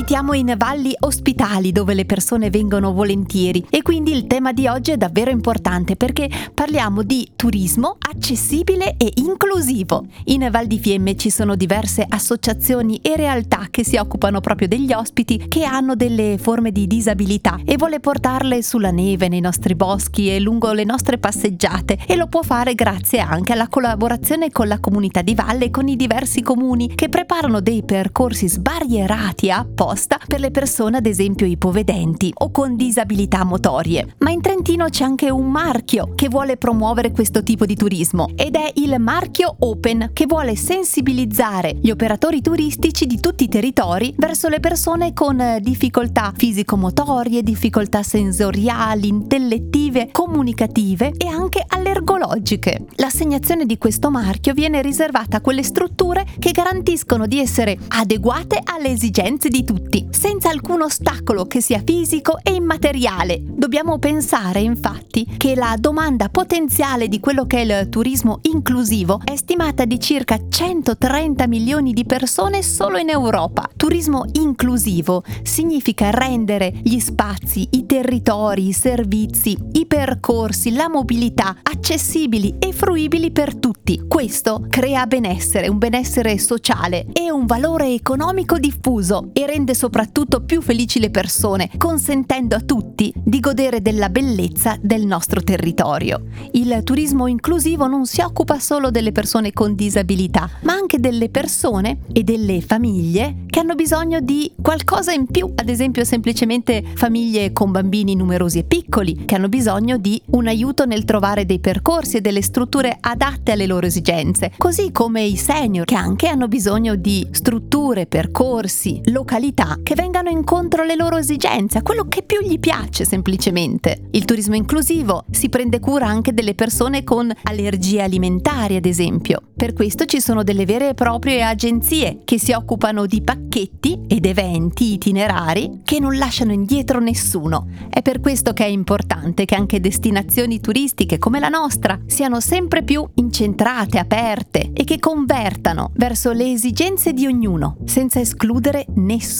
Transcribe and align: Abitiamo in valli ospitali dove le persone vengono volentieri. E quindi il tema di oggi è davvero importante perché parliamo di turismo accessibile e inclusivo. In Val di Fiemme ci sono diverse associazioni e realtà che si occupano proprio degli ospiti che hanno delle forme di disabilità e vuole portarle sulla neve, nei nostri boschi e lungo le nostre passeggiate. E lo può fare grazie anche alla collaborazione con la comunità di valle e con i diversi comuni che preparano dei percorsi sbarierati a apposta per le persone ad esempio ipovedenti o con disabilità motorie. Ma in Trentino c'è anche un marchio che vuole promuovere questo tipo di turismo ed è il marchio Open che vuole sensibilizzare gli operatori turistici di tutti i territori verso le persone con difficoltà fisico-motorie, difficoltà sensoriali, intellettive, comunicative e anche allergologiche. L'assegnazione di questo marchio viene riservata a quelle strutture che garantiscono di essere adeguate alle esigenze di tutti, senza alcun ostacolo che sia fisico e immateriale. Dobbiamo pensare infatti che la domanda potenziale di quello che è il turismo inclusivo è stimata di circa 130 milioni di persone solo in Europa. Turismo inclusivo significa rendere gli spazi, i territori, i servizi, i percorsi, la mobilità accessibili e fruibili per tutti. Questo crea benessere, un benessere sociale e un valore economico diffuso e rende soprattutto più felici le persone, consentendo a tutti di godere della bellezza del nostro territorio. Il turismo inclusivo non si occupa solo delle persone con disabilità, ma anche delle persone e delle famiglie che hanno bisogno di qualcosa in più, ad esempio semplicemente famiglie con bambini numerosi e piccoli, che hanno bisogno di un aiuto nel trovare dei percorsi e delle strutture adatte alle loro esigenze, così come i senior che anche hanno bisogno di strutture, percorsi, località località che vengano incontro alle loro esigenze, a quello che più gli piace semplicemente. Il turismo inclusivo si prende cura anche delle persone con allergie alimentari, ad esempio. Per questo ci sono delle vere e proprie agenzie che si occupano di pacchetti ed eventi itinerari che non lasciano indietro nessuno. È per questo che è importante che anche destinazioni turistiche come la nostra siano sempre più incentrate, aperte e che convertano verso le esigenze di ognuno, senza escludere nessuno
Abitiamo 0.00 0.32
in 0.32 0.54
valli 0.56 0.94
ospitali 1.00 1.72
dove 1.72 1.92
le 1.92 2.06
persone 2.06 2.48
vengono 2.48 2.94
volentieri. 2.94 3.66
E 3.68 3.82
quindi 3.82 4.12
il 4.12 4.26
tema 4.26 4.54
di 4.54 4.66
oggi 4.66 4.92
è 4.92 4.96
davvero 4.96 5.30
importante 5.30 5.94
perché 5.94 6.26
parliamo 6.54 7.02
di 7.02 7.32
turismo 7.36 7.98
accessibile 7.98 8.94
e 8.96 9.12
inclusivo. 9.16 10.06
In 10.24 10.48
Val 10.50 10.66
di 10.66 10.78
Fiemme 10.78 11.16
ci 11.16 11.28
sono 11.28 11.54
diverse 11.54 12.06
associazioni 12.08 12.98
e 13.02 13.14
realtà 13.14 13.66
che 13.70 13.84
si 13.84 13.96
occupano 13.96 14.40
proprio 14.40 14.68
degli 14.68 14.90
ospiti 14.94 15.48
che 15.48 15.64
hanno 15.64 15.94
delle 15.94 16.38
forme 16.40 16.72
di 16.72 16.86
disabilità 16.86 17.60
e 17.66 17.76
vuole 17.76 18.00
portarle 18.00 18.62
sulla 18.62 18.90
neve, 18.90 19.28
nei 19.28 19.40
nostri 19.40 19.74
boschi 19.74 20.34
e 20.34 20.40
lungo 20.40 20.72
le 20.72 20.84
nostre 20.84 21.18
passeggiate. 21.18 21.98
E 22.06 22.16
lo 22.16 22.26
può 22.26 22.40
fare 22.40 22.74
grazie 22.74 23.18
anche 23.18 23.52
alla 23.52 23.68
collaborazione 23.68 24.50
con 24.50 24.66
la 24.66 24.80
comunità 24.80 25.20
di 25.20 25.34
valle 25.34 25.66
e 25.66 25.70
con 25.70 25.88
i 25.88 25.96
diversi 25.96 26.40
comuni 26.40 26.94
che 26.94 27.10
preparano 27.10 27.60
dei 27.60 27.82
percorsi 27.84 28.48
sbarierati 28.48 29.50
a 29.50 29.66
apposta 29.90 30.20
per 30.24 30.38
le 30.38 30.52
persone 30.52 30.98
ad 30.98 31.06
esempio 31.06 31.46
ipovedenti 31.46 32.32
o 32.32 32.50
con 32.52 32.76
disabilità 32.76 33.44
motorie. 33.44 34.14
Ma 34.18 34.30
in 34.30 34.40
Trentino 34.40 34.88
c'è 34.88 35.02
anche 35.02 35.30
un 35.30 35.50
marchio 35.50 36.12
che 36.14 36.28
vuole 36.28 36.56
promuovere 36.56 37.10
questo 37.10 37.42
tipo 37.42 37.66
di 37.66 37.74
turismo 37.74 38.28
ed 38.36 38.54
è 38.54 38.70
il 38.76 38.96
marchio 39.00 39.54
Open 39.58 40.10
che 40.12 40.26
vuole 40.26 40.54
sensibilizzare 40.54 41.76
gli 41.80 41.90
operatori 41.90 42.40
turistici 42.40 43.06
di 43.06 43.18
tutti 43.18 43.44
i 43.44 43.48
territori 43.48 44.14
verso 44.16 44.48
le 44.48 44.60
persone 44.60 45.12
con 45.12 45.58
difficoltà 45.60 46.32
fisico-motorie, 46.36 47.42
difficoltà 47.42 48.04
sensoriali, 48.04 49.08
intellettive, 49.08 50.10
comunicative 50.12 51.12
e 51.16 51.26
anche 51.26 51.64
allergologiche. 51.66 52.84
L'assegnazione 52.96 53.66
di 53.66 53.76
questo 53.76 54.10
marchio 54.10 54.54
viene 54.54 54.82
riservata 54.82 55.38
a 55.38 55.40
quelle 55.40 55.64
strutture 55.64 56.24
che 56.38 56.52
garantiscono 56.52 57.26
di 57.26 57.40
essere 57.40 57.76
adeguate 57.88 58.60
alle 58.62 58.90
esigenze 58.90 59.48
di 59.48 59.64
tutti, 59.64 59.79
senza 60.10 60.50
alcun 60.50 60.82
ostacolo 60.82 61.46
che 61.46 61.60
sia 61.60 61.82
fisico 61.84 62.38
e 62.42 62.52
immateriale. 62.52 63.40
Dobbiamo 63.42 63.98
pensare 63.98 64.60
infatti 64.60 65.26
che 65.36 65.54
la 65.54 65.76
domanda 65.78 66.28
potenziale 66.28 67.08
di 67.08 67.20
quello 67.20 67.46
che 67.46 67.62
è 67.62 67.80
il 67.80 67.88
turismo 67.88 68.38
inclusivo 68.42 69.20
è 69.24 69.34
stimata 69.36 69.84
di 69.84 69.98
circa 69.98 70.38
130 70.48 71.46
milioni 71.46 71.92
di 71.92 72.04
persone 72.04 72.62
solo 72.62 72.98
in 72.98 73.08
Europa. 73.08 73.68
Turismo 73.76 74.24
inclusivo 74.32 75.24
significa 75.42 76.10
rendere 76.10 76.72
gli 76.82 76.98
spazi, 76.98 77.66
i 77.72 77.86
territori, 77.86 78.68
i 78.68 78.72
servizi, 78.72 79.56
i 79.72 79.86
percorsi, 79.86 80.72
la 80.72 80.88
mobilità 80.88 81.56
accessibili 81.62 82.56
e 82.58 82.72
fruibili 82.72 83.30
per 83.30 83.56
tutti. 83.56 84.06
Questo 84.06 84.66
crea 84.68 85.06
benessere, 85.06 85.68
un 85.68 85.78
benessere 85.78 86.38
sociale 86.38 87.06
e 87.12 87.30
un 87.30 87.46
valore 87.46 87.88
economico 87.88 88.58
diffuso 88.58 89.30
e 89.32 89.46
rende 89.46 89.69
soprattutto 89.74 90.42
più 90.42 90.60
felici 90.60 90.98
le 91.00 91.10
persone, 91.10 91.70
consentendo 91.76 92.56
a 92.56 92.60
tutti 92.60 93.12
di 93.16 93.40
godere 93.40 93.82
della 93.82 94.08
bellezza 94.08 94.76
del 94.80 95.06
nostro 95.06 95.42
territorio. 95.42 96.22
Il 96.52 96.80
turismo 96.84 97.26
inclusivo 97.26 97.86
non 97.86 98.06
si 98.06 98.20
occupa 98.20 98.58
solo 98.58 98.90
delle 98.90 99.12
persone 99.12 99.52
con 99.52 99.74
disabilità, 99.74 100.48
ma 100.62 100.72
anche 100.72 100.98
delle 100.98 101.28
persone 101.28 102.00
e 102.12 102.22
delle 102.22 102.60
famiglie 102.60 103.44
che 103.46 103.60
hanno 103.60 103.74
bisogno 103.74 104.20
di 104.20 104.52
qualcosa 104.60 105.12
in 105.12 105.26
più, 105.26 105.52
ad 105.54 105.68
esempio 105.68 106.04
semplicemente 106.04 106.82
famiglie 106.94 107.52
con 107.52 107.70
bambini 107.70 108.14
numerosi 108.14 108.58
e 108.58 108.64
piccoli, 108.64 109.24
che 109.24 109.34
hanno 109.34 109.48
bisogno 109.48 109.96
di 109.96 110.20
un 110.30 110.46
aiuto 110.46 110.84
nel 110.86 111.04
trovare 111.04 111.46
dei 111.46 111.58
percorsi 111.60 112.16
e 112.16 112.20
delle 112.20 112.42
strutture 112.42 112.96
adatte 113.00 113.52
alle 113.52 113.66
loro 113.66 113.86
esigenze, 113.86 114.52
così 114.56 114.92
come 114.92 115.22
i 115.22 115.36
senior 115.36 115.84
che 115.84 115.96
anche 115.96 116.28
hanno 116.28 116.48
bisogno 116.48 116.94
di 116.94 117.26
strutture, 117.30 118.06
percorsi, 118.06 119.00
località 119.06 119.59
località 119.60 119.78
che 119.82 119.94
vengano 119.94 120.30
incontro 120.30 120.82
alle 120.82 120.96
loro 120.96 121.18
esigenze, 121.18 121.78
a 121.78 121.82
quello 121.82 122.06
che 122.08 122.22
più 122.22 122.40
gli 122.40 122.58
piace 122.58 123.04
semplicemente. 123.04 124.08
Il 124.12 124.24
turismo 124.24 124.54
inclusivo 124.54 125.24
si 125.30 125.48
prende 125.48 125.80
cura 125.80 126.06
anche 126.06 126.32
delle 126.32 126.54
persone 126.54 127.04
con 127.04 127.30
allergie 127.44 128.02
alimentari, 128.02 128.76
ad 128.76 128.86
esempio. 128.86 129.42
Per 129.54 129.74
questo 129.74 130.06
ci 130.06 130.20
sono 130.20 130.42
delle 130.42 130.64
vere 130.64 130.90
e 130.90 130.94
proprie 130.94 131.42
agenzie 131.42 132.20
che 132.24 132.38
si 132.38 132.52
occupano 132.52 133.04
di 133.04 133.22
pacchetti 133.22 134.00
ed 134.08 134.24
eventi 134.24 134.94
itinerari 134.94 135.80
che 135.84 136.00
non 136.00 136.16
lasciano 136.16 136.52
indietro 136.52 136.98
nessuno. 136.98 137.68
È 137.90 138.00
per 138.00 138.20
questo 138.20 138.52
che 138.54 138.64
è 138.64 138.68
importante 138.68 139.44
che 139.44 139.54
anche 139.54 139.80
destinazioni 139.80 140.60
turistiche 140.60 141.18
come 141.18 141.40
la 141.40 141.48
nostra 141.48 141.98
siano 142.06 142.40
sempre 142.40 142.82
più 142.82 143.06
incentrate, 143.14 143.98
aperte 143.98 144.70
e 144.72 144.84
che 144.84 144.98
convertano 144.98 145.90
verso 145.94 146.32
le 146.32 146.50
esigenze 146.50 147.12
di 147.12 147.26
ognuno, 147.26 147.76
senza 147.84 148.20
escludere 148.20 148.86
nessuno 148.94 149.39